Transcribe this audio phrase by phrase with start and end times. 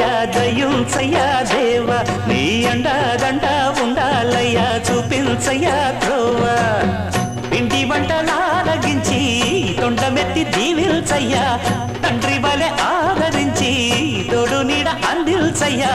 [0.00, 1.88] ఉండ్రాళ్ళయ్యా దయుంచయ్యా దేవ.
[2.28, 6.42] నీ అండా ఉండాలయ్యా చూపించయ్యా త్రోవ.
[7.50, 9.20] పిండి వంటలారగించి
[9.80, 11.44] తొండమెత్తి దీవిల్చయ్యా
[12.02, 13.72] తండ్రి వలె ఆదరించి
[14.32, 15.90] తోడు నీడ అందిల్చయ్యా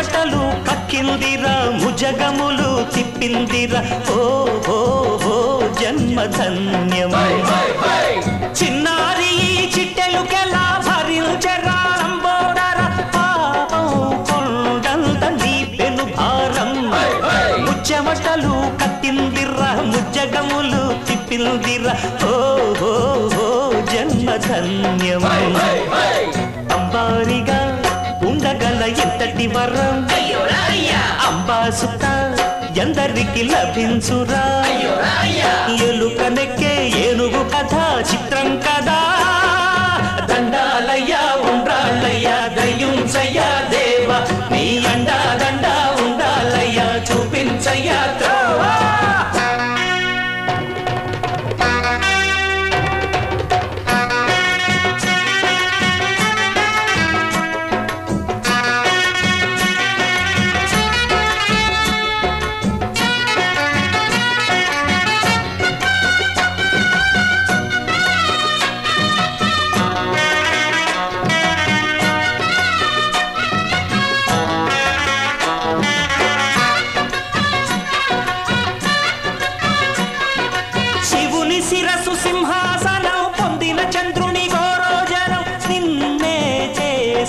[0.00, 3.80] బట్టలు కక్కిందిరా ముజగములు తిప్పిందిరా.
[4.12, 4.20] ఓ
[4.68, 4.76] ఓ
[5.30, 5.34] ఓ
[5.80, 7.10] జన్మధన్యం
[8.60, 9.32] చిన్నారి
[9.74, 12.78] చిట్టెలు చిట్టెలుకెలా భరించరా లంబోదర?
[13.16, 13.86] పాపం
[14.30, 16.72] కొండంత నీ పెను భారం.
[17.66, 21.94] ముచ్చమటలు కట్టిందిర్రా ముజ్జగములు తిప్పిందిర్రా
[22.30, 22.34] ఓ
[22.84, 22.94] ఓ
[23.42, 23.46] ఓ
[23.92, 25.24] జన్మధన్యం
[26.76, 27.60] అంబారిగా
[29.40, 29.96] ఎంతటి వరం.
[31.26, 32.04] అంబాసుత
[32.78, 34.44] ఎందరికి లభించురా.
[35.84, 36.74] ఎలుక నెక్కే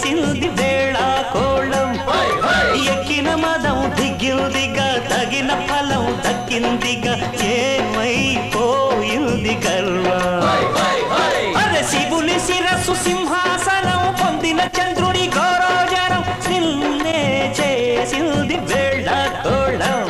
[0.04, 0.98] చేసింది వేళ
[1.34, 1.90] కోళం.
[2.94, 7.14] ఎక్కిన మదం దిగిందిగా తగిన ఫలం దక్కిందిగా
[7.52, 8.54] ఏమైపోయింది
[9.66, 10.46] గర్వం
[11.62, 17.20] అరే శివుని శిరస్సు సింహాసనం పొందిన చంద్రుడి గౌరవజనం నిన్నే
[17.60, 19.08] చేసింది వేళ
[19.46, 20.02] కోళం.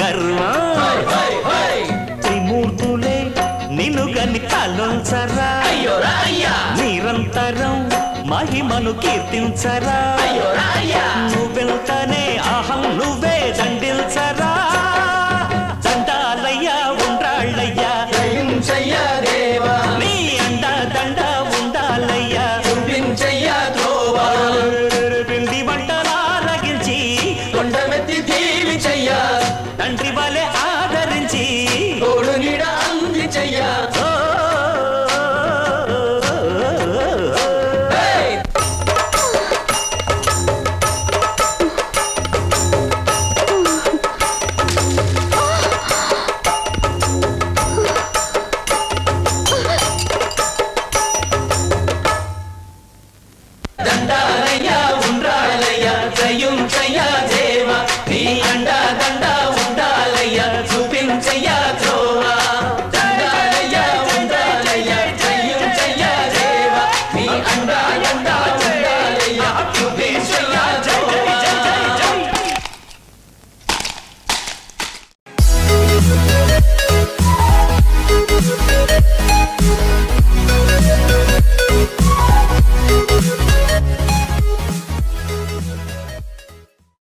[0.00, 0.61] గర్వం
[8.92, 9.98] నిన్ను కీర్తించరా
[11.32, 14.50] నువ్వెళ్తానే అహం నువ్వే దండిల్చరా?
[15.84, 17.92] దండాలయ్యా ఉండాళ్ళయ్యా
[20.00, 20.12] నీ
[20.44, 20.64] అండ
[20.94, 21.20] దండ
[21.56, 22.46] ఉండాలయ్యా.
[25.28, 26.98] పిండి వంటలా రగించి
[29.80, 31.44] తండ్రి వలె ఆదరించి
[32.02, 32.72] తోడు నిడా